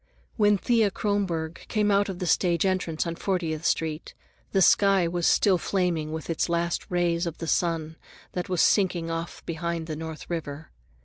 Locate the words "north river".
9.95-10.71